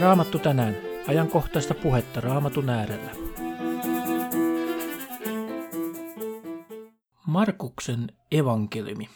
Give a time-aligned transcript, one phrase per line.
[0.00, 0.76] Raamattu tänään.
[1.08, 3.10] Ajankohtaista puhetta Raamatun äärellä.
[7.26, 9.08] Markuksen evankeliumi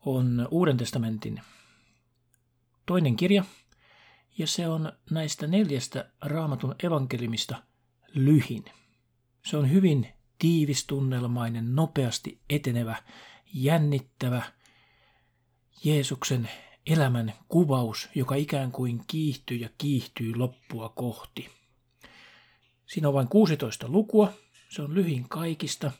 [0.00, 1.40] on Uuden testamentin
[2.86, 3.44] toinen kirja,
[4.38, 7.62] ja se on näistä neljästä Raamatun evankeliumista
[8.14, 8.64] lyhin.
[9.46, 12.96] Se on hyvin tiivistunnelmainen, nopeasti etenevä,
[13.54, 14.42] jännittävä
[15.84, 16.50] Jeesuksen
[16.86, 21.50] elämän kuvaus, joka ikään kuin kiihtyy ja kiihtyy loppua kohti.
[22.86, 24.32] Siinä on vain 16 lukua,
[24.68, 25.90] se on lyhin kaikista,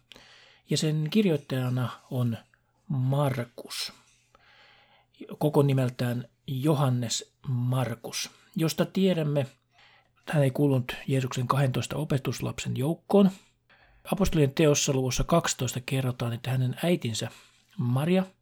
[0.71, 2.39] ja sen kirjoittajana on
[2.89, 3.93] Markus.
[5.39, 9.47] Koko nimeltään Johannes Markus, josta tiedämme,
[10.29, 13.31] hän ei kuulunut Jeesuksen 12 opetuslapsen joukkoon.
[14.13, 17.31] Apostolien teossa luvussa 12 kerrotaan, että hänen äitinsä
[17.79, 18.25] Maria–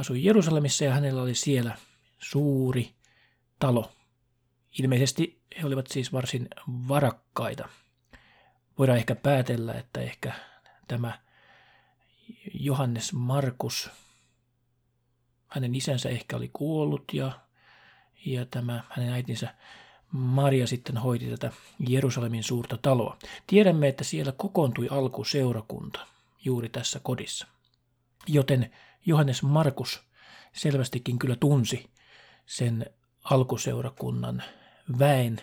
[0.00, 1.76] asui Jerusalemissa ja hänellä oli siellä
[2.18, 2.94] suuri
[3.58, 3.92] talo.
[4.78, 7.68] Ilmeisesti he olivat siis varsin varakkaita.
[8.78, 10.32] Voidaan ehkä päätellä, että ehkä
[10.88, 11.18] tämä
[12.54, 13.90] Johannes Markus,
[15.46, 17.40] hänen isänsä ehkä oli kuollut ja,
[18.26, 19.54] ja tämä hänen äitinsä
[20.12, 21.52] Maria sitten hoiti tätä
[21.88, 23.18] Jerusalemin suurta taloa.
[23.46, 26.06] Tiedämme, että siellä kokoontui alkuseurakunta
[26.44, 27.46] juuri tässä kodissa.
[28.26, 28.70] Joten
[29.06, 30.02] Johannes Markus
[30.52, 31.90] selvästikin kyllä tunsi
[32.46, 32.86] sen
[33.24, 34.42] alkuseurakunnan
[34.98, 35.40] väen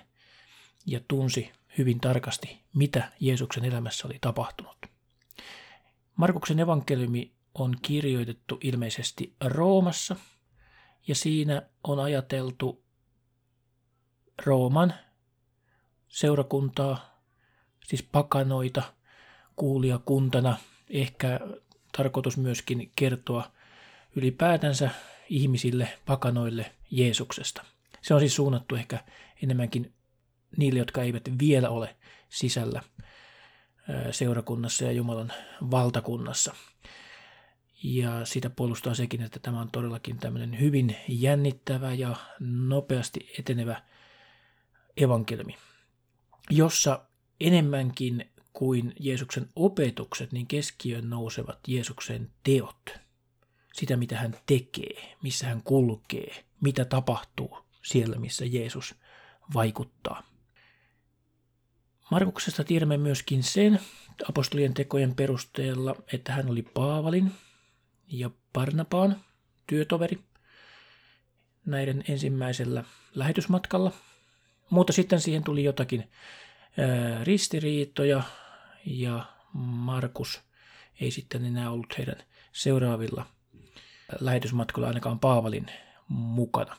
[0.86, 4.78] ja tunsi hyvin tarkasti, mitä Jeesuksen elämässä oli tapahtunut.
[6.16, 10.16] Markuksen evankeliumi on kirjoitettu ilmeisesti Roomassa
[11.08, 12.84] ja siinä on ajateltu
[14.46, 14.94] Rooman
[16.08, 17.20] seurakuntaa,
[17.84, 18.84] siis pakanoita,
[19.56, 20.58] kuulijakuntana,
[20.90, 21.40] ehkä
[21.98, 23.52] tarkoitus myöskin kertoa
[24.16, 24.90] ylipäätänsä
[25.30, 27.66] ihmisille, pakanoille Jeesuksesta.
[28.02, 29.04] Se on siis suunnattu ehkä
[29.44, 29.94] enemmänkin
[30.58, 31.96] niille, jotka eivät vielä ole
[32.30, 32.82] sisällä
[34.12, 35.34] seurakunnassa ja Jumalan
[35.72, 36.56] valtakunnassa.
[37.84, 43.82] Ja sitä puolustaa sekin, että tämä on todellakin tämmöinen hyvin jännittävä ja nopeasti etenevä
[44.98, 45.58] evankeliumi,
[46.50, 47.06] jossa
[47.40, 52.90] enemmänkin kuin Jeesuksen opetukset, niin keskiöön nousevat Jeesuksen teot.
[53.74, 58.96] Sitä, mitä hän tekee, missä hän kulkee, mitä tapahtuu siellä, missä Jeesus
[59.54, 60.24] vaikuttaa.
[62.12, 63.80] Markuksesta tiedämme myöskin sen
[64.30, 67.32] apostolien tekojen perusteella, että hän oli Paavalin
[68.08, 69.22] ja Parnapaan
[69.68, 70.20] työtoveri
[71.66, 72.84] näiden ensimmäisellä
[73.16, 73.92] lähetysmatkalla.
[74.70, 76.10] Mutta sitten siihen tuli jotakin
[77.24, 78.24] ristiriitoja
[78.86, 80.42] ja Markus
[81.02, 82.18] ei sitten enää ollut heidän
[82.52, 83.26] seuraavilla
[84.20, 85.66] lähetysmatkoilla ainakaan Paavalin
[86.08, 86.78] mukana.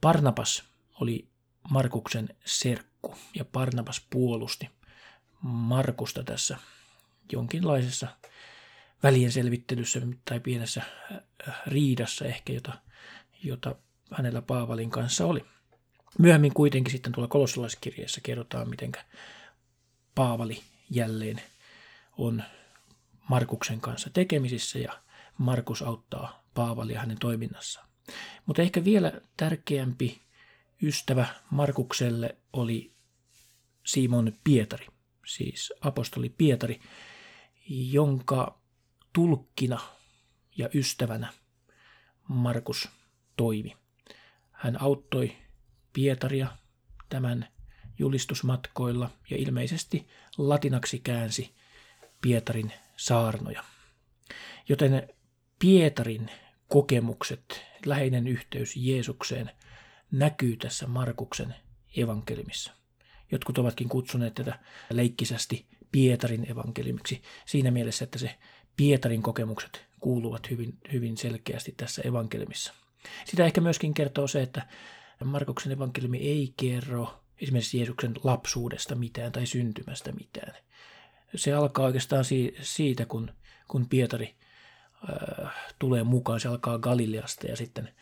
[0.00, 0.64] Barnabas
[1.00, 1.28] oli
[1.70, 4.70] Markuksen serkku ja Barnabas puolusti
[5.42, 6.58] Markusta tässä
[7.32, 8.08] jonkinlaisessa
[9.02, 10.82] välien selvittelyssä tai pienessä
[11.66, 12.72] riidassa ehkä, jota,
[13.42, 13.74] jota
[14.12, 15.44] hänellä Paavalin kanssa oli.
[16.18, 18.92] Myöhemmin kuitenkin sitten tuolla kolossalaiskirjeessä kerrotaan, miten
[20.14, 21.42] Paavali jälleen
[22.16, 22.42] on
[23.28, 25.02] Markuksen kanssa tekemisissä ja
[25.38, 27.88] Markus auttaa Paavalia hänen toiminnassaan.
[28.46, 30.20] Mutta ehkä vielä tärkeämpi
[30.82, 32.92] ystävä Markukselle oli
[33.86, 34.86] Simon Pietari,
[35.26, 36.80] siis apostoli Pietari,
[37.68, 38.58] jonka
[39.12, 39.80] tulkkina
[40.56, 41.32] ja ystävänä
[42.28, 42.88] Markus
[43.36, 43.76] toimi.
[44.52, 45.36] Hän auttoi
[45.92, 46.48] Pietaria
[47.08, 47.48] tämän
[47.98, 50.06] julistusmatkoilla ja ilmeisesti
[50.38, 51.54] latinaksi käänsi
[52.20, 53.64] Pietarin saarnoja.
[54.68, 55.08] Joten
[55.58, 56.30] Pietarin
[56.68, 59.50] kokemukset, läheinen yhteys Jeesukseen
[60.10, 61.54] näkyy tässä Markuksen
[61.96, 62.72] evankeliumissa.
[63.32, 64.58] Jotkut ovatkin kutsuneet tätä
[64.90, 68.38] leikkisästi Pietarin evankeliumiksi siinä mielessä, että se
[68.76, 72.74] Pietarin kokemukset kuuluvat hyvin, hyvin selkeästi tässä evankeliumissa.
[73.24, 74.66] Sitä ehkä myöskin kertoo se, että
[75.24, 80.54] Markuksen evankeliumi ei kerro esimerkiksi Jeesuksen lapsuudesta mitään tai syntymästä mitään.
[81.34, 82.24] Se alkaa oikeastaan
[82.60, 83.30] siitä, kun,
[83.68, 84.34] kun Pietari
[85.10, 86.40] äh, tulee mukaan.
[86.40, 87.94] Se alkaa Galileasta ja sitten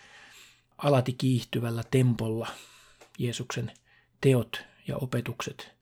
[0.79, 2.49] alati kiihtyvällä tempolla
[3.19, 3.73] Jeesuksen
[4.21, 5.75] teot ja opetukset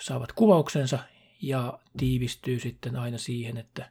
[0.00, 0.98] saavat kuvauksensa
[1.42, 3.90] ja tiivistyy sitten aina siihen, että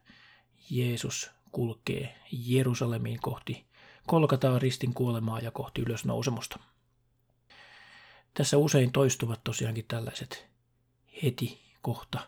[0.70, 3.66] Jeesus kulkee Jerusalemiin kohti
[4.08, 6.60] Kolkataa ristin kuolemaa ja kohti ylösnousemusta.
[8.34, 10.48] Tässä usein toistuvat tosiaankin tällaiset
[11.24, 12.20] heti kohta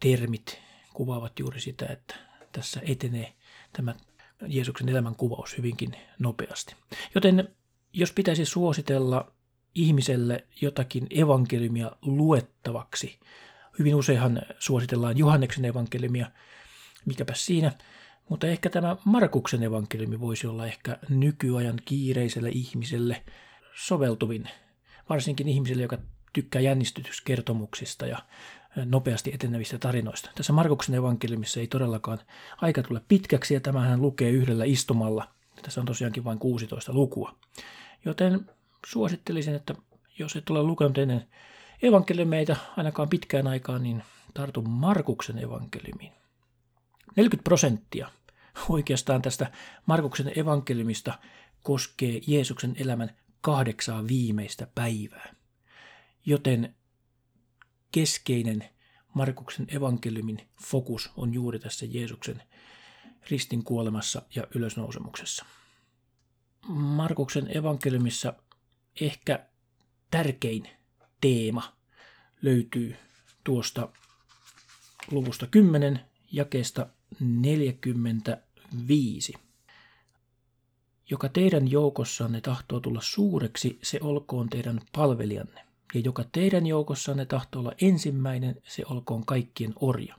[0.00, 0.60] termit
[0.94, 2.14] kuvaavat juuri sitä, että
[2.52, 3.32] tässä etenee
[3.72, 3.94] tämä
[4.46, 6.74] Jeesuksen elämän kuvaus hyvinkin nopeasti.
[7.14, 7.48] Joten
[7.92, 9.32] jos pitäisi suositella
[9.74, 13.20] ihmiselle jotakin evankeliumia luettavaksi,
[13.78, 16.30] hyvin useinhan suositellaan Johanneksen evankeliumia,
[17.06, 17.72] mikäpä siinä,
[18.28, 23.22] mutta ehkä tämä Markuksen evankeliumi voisi olla ehkä nykyajan kiireiselle ihmiselle
[23.74, 24.48] soveltuvin,
[25.10, 25.98] varsinkin ihmiselle, joka
[26.32, 28.18] tykkää jännistytyskertomuksista ja
[28.84, 30.30] nopeasti etenevistä tarinoista.
[30.34, 32.18] Tässä Markuksen evankeliumissa ei todellakaan
[32.56, 35.28] aika tule pitkäksi ja tämähän lukee yhdellä istumalla.
[35.62, 37.34] Tässä on tosiaankin vain 16 lukua.
[38.04, 38.50] Joten
[38.86, 39.74] suosittelisin, että
[40.18, 41.26] jos et ole lukenut ennen
[41.82, 44.02] evankeliumeita ainakaan pitkään aikaan, niin
[44.34, 46.12] tartu Markuksen evankeliumiin.
[47.16, 48.10] 40 prosenttia
[48.68, 49.52] oikeastaan tästä
[49.86, 51.18] Markuksen evankeliumista
[51.62, 53.10] koskee Jeesuksen elämän
[53.40, 55.34] kahdeksaa viimeistä päivää.
[56.26, 56.74] Joten
[57.92, 58.64] keskeinen
[59.14, 62.42] Markuksen evankeliumin fokus on juuri tässä Jeesuksen
[63.30, 65.44] ristin kuolemassa ja ylösnousemuksessa.
[66.68, 68.34] Markuksen evankeliumissa
[69.00, 69.46] ehkä
[70.10, 70.68] tärkein
[71.20, 71.76] teema
[72.42, 72.96] löytyy
[73.44, 73.88] tuosta
[75.10, 76.00] luvusta 10
[76.32, 76.86] jakeesta
[77.20, 79.34] 45.
[81.10, 85.66] Joka teidän joukossanne tahtoo tulla suureksi, se olkoon teidän palvelijanne.
[85.94, 90.16] Ja joka teidän joukossanne tahtoo olla ensimmäinen, se olkoon kaikkien orja.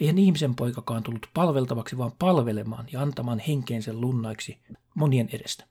[0.00, 4.58] Eihän ihmisen poikakaan tullut palveltavaksi, vaan palvelemaan ja antamaan henkeensä lunnaiksi
[4.94, 5.64] monien edestä.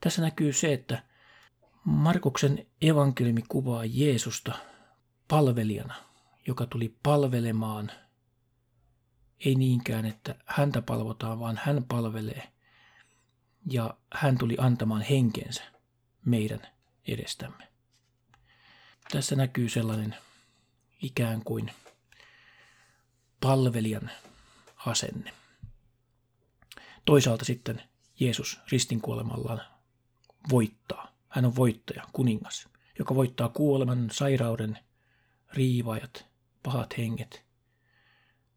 [0.00, 1.02] Tässä näkyy se, että
[1.84, 4.52] Markuksen evankeliumi kuvaa Jeesusta
[5.28, 5.94] palvelijana,
[6.46, 7.90] joka tuli palvelemaan.
[9.44, 12.48] Ei niinkään, että häntä palvotaan, vaan hän palvelee.
[13.70, 15.62] Ja hän tuli antamaan henkensä
[16.24, 16.60] meidän
[17.08, 17.68] edestämme.
[19.10, 20.16] Tässä näkyy sellainen
[21.02, 21.70] ikään kuin
[23.40, 24.10] palvelijan
[24.86, 25.32] asenne.
[27.04, 27.82] Toisaalta sitten
[28.20, 29.60] Jeesus ristinkuolemallaan
[30.50, 31.12] voittaa.
[31.28, 32.68] Hän on voittaja, kuningas,
[32.98, 34.78] joka voittaa kuoleman, sairauden,
[35.52, 36.26] riivaajat,
[36.62, 37.44] pahat henget.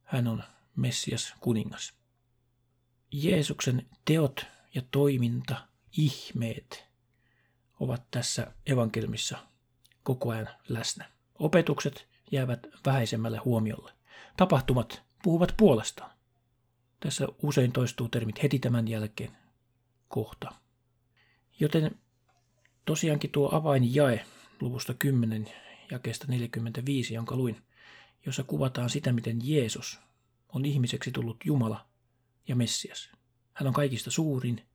[0.04, 0.44] Hän on
[0.75, 1.94] Messias, kuningas.
[3.12, 4.46] Jeesuksen teot
[4.76, 6.86] ja toiminta, ihmeet
[7.80, 9.38] ovat tässä evankelmissa
[10.04, 11.12] koko ajan läsnä.
[11.40, 13.94] Opetukset jäävät vähäisemmälle huomiolle.
[14.38, 16.12] Tapahtumat puhuvat puolestaan.
[17.00, 19.38] Tässä usein toistuu termit heti tämän jälkeen
[20.08, 20.52] kohta.
[21.60, 22.00] Joten
[22.86, 24.26] tosiaankin tuo avainjae
[24.62, 25.52] luvusta 10
[25.92, 27.62] jakeesta 45, jonka luin,
[28.26, 30.00] jossa kuvataan sitä, miten Jeesus
[30.50, 31.86] on ihmiseksi tullut Jumala
[32.48, 33.12] ja Messias.
[33.62, 34.68] Hän on kaikista suurin,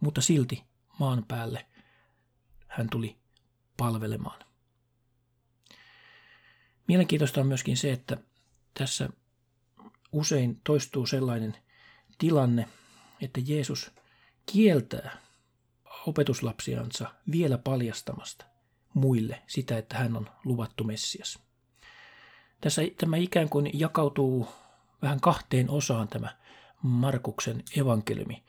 [0.00, 0.64] mutta silti
[0.98, 1.66] maan päälle
[2.66, 3.16] hän tuli
[3.76, 4.40] palvelemaan.
[6.88, 8.16] Mielenkiintoista on myöskin se, että
[8.78, 9.08] tässä
[10.12, 11.56] usein toistuu sellainen
[12.18, 12.68] tilanne,
[13.20, 13.90] että Jeesus
[14.52, 15.18] kieltää
[16.06, 18.44] opetuslapsiansa vielä paljastamasta
[18.94, 21.38] muille sitä, että hän on luvattu Messias.
[22.60, 24.48] Tässä tämä ikään kuin jakautuu
[25.02, 26.40] vähän kahteen osaan tämä
[26.82, 28.42] Markuksen evankeliumi.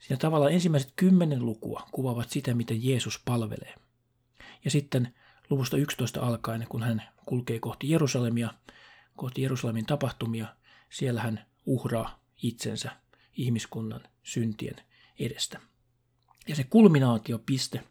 [0.00, 3.74] Siinä tavallaan ensimmäiset kymmenen lukua kuvaavat sitä, miten Jeesus palvelee.
[4.64, 5.14] Ja sitten
[5.50, 8.50] luvusta 11 alkaen, kun hän kulkee kohti Jerusalemia,
[9.16, 10.46] kohti Jerusalemin tapahtumia,
[10.90, 12.90] siellä hän uhraa itsensä
[13.36, 14.76] ihmiskunnan syntien
[15.18, 15.60] edestä.
[16.48, 17.84] Ja se kulminaatiopiste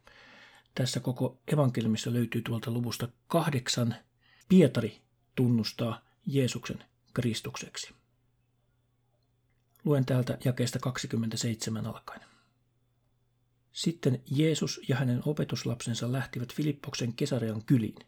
[0.76, 3.96] tässä koko evankeliumissa löytyy tuolta luvusta kahdeksan.
[4.50, 5.02] Pietari
[5.36, 6.84] tunnustaa Jeesuksen
[7.14, 8.01] Kristukseksi.
[9.86, 12.22] Luen täältä jakeesta 27 alkaen.
[13.72, 18.08] Sitten Jeesus ja hänen opetuslapsensa lähtivät Filippoksen Kesarean kyliin.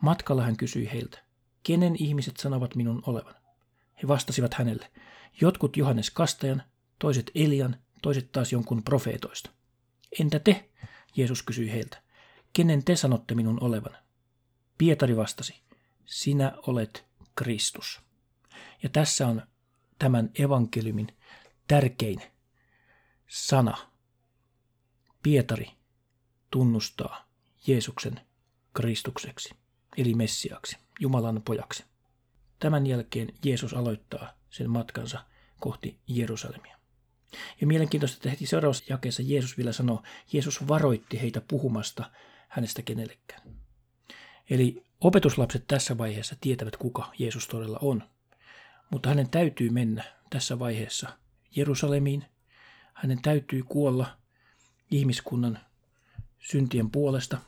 [0.00, 1.18] Matkalla hän kysyi heiltä,
[1.62, 3.34] kenen ihmiset sanovat minun olevan?
[4.02, 4.90] He vastasivat hänelle,
[5.40, 6.62] jotkut Johannes Kastajan,
[6.98, 9.50] toiset Elian, toiset taas jonkun profeetoista.
[10.20, 10.70] Entä te?
[11.16, 12.02] Jeesus kysyi heiltä.
[12.52, 13.96] Kenen te sanotte minun olevan?
[14.78, 15.60] Pietari vastasi,
[16.04, 18.00] sinä olet Kristus.
[18.82, 19.42] Ja tässä on
[20.00, 21.06] tämän evankeliumin
[21.68, 22.22] tärkein
[23.28, 23.76] sana.
[25.22, 25.66] Pietari
[26.50, 27.28] tunnustaa
[27.66, 28.20] Jeesuksen
[28.74, 29.54] Kristukseksi,
[29.96, 31.84] eli Messiaksi, Jumalan pojaksi.
[32.58, 35.24] Tämän jälkeen Jeesus aloittaa sen matkansa
[35.60, 36.78] kohti Jerusalemia.
[37.60, 40.02] Ja mielenkiintoista, että heti seuraavassa jakeessa Jeesus vielä sanoo,
[40.32, 42.10] Jeesus varoitti heitä puhumasta
[42.48, 43.42] hänestä kenellekään.
[44.50, 48.02] Eli opetuslapset tässä vaiheessa tietävät, kuka Jeesus todella on.
[48.90, 51.18] Mutta hänen täytyy mennä tässä vaiheessa
[51.56, 52.24] Jerusalemiin.
[52.94, 54.16] Hänen täytyy kuolla
[54.90, 55.58] ihmiskunnan
[56.38, 57.38] syntien puolesta.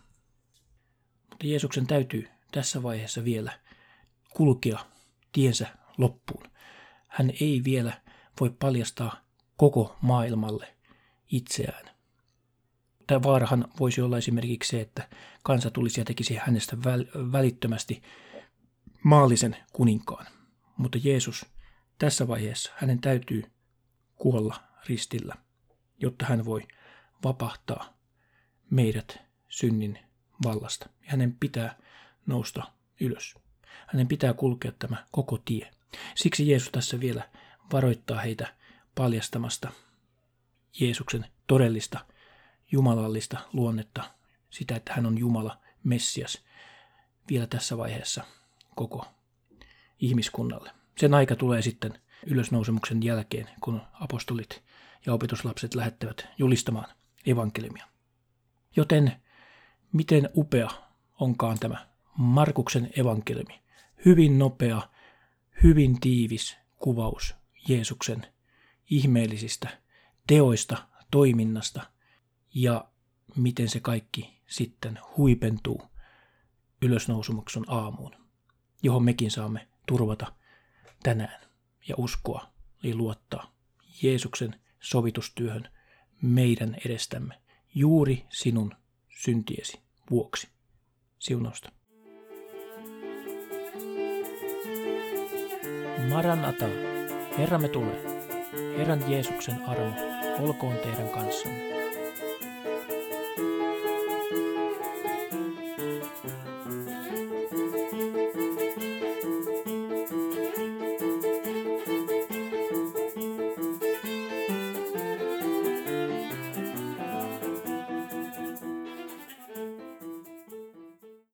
[1.31, 3.59] Mutta Jeesuksen täytyy tässä vaiheessa vielä
[4.35, 4.79] kulkea
[5.33, 5.69] tiensä
[5.99, 6.45] loppuun.
[7.09, 8.01] hän ei vielä
[8.41, 9.21] voi paljastaa
[9.57, 10.75] koko maailmalle
[11.33, 11.91] itseään.
[13.07, 15.09] Tämä vaarahan voisi olla esimerkiksi se, että
[15.43, 18.03] kansa tulisi ja tekisi hänestä väl- välittömästi
[19.03, 20.27] maallisen kuninkaan.
[20.83, 21.47] Mutta Jeesus
[21.99, 23.45] tässä vaiheessa, hänen täytyy
[24.15, 25.35] kuolla ristillä,
[25.99, 26.69] jotta hän voi
[27.25, 27.99] vapahtaa
[28.71, 29.99] meidät synnin
[30.45, 30.89] vallasta.
[31.01, 31.79] Hänen pitää
[32.27, 33.35] nousta ylös.
[33.87, 35.71] Hänen pitää kulkea tämä koko tie.
[36.15, 37.31] Siksi Jeesus tässä vielä
[37.73, 38.55] varoittaa heitä
[38.95, 39.73] paljastamasta
[40.81, 42.07] Jeesuksen todellista
[42.73, 44.11] jumalallista luonnetta,
[44.51, 46.45] sitä, että hän on Jumala, Messias,
[47.31, 48.25] vielä tässä vaiheessa
[48.75, 49.22] koko
[50.03, 50.71] ihmiskunnalle.
[50.99, 54.63] Sen aika tulee sitten ylösnousemuksen jälkeen, kun apostolit
[55.07, 56.89] ja opetuslapset lähettävät julistamaan
[57.27, 57.87] evankeliumia.
[58.77, 59.13] Joten
[59.93, 60.71] miten upea
[61.21, 61.87] onkaan tämä
[62.19, 63.63] Markuksen evankeliumi.
[64.05, 64.83] Hyvin nopea,
[65.63, 67.35] hyvin tiivis kuvaus
[67.69, 68.27] Jeesuksen
[68.91, 69.69] ihmeellisistä
[70.27, 71.83] teoista, toiminnasta
[72.55, 72.85] ja
[73.37, 75.83] miten se kaikki sitten huipentuu
[76.83, 78.15] ylösnousumuksen aamuun,
[78.83, 80.33] johon mekin saamme turvata
[81.03, 81.41] tänään
[81.89, 82.53] ja uskoa
[82.85, 83.55] eli luottaa
[84.03, 85.69] Jeesuksen sovitustyöhön
[86.23, 87.35] meidän edestämme
[87.75, 88.75] juuri sinun
[89.09, 90.49] syntiesi vuoksi.
[91.19, 91.73] Siunausta.
[96.09, 96.67] Maranata,
[97.39, 98.03] Herramme tulee.
[98.79, 99.95] Herran Jeesuksen armo
[100.39, 101.82] olkoon teidän kanssanne.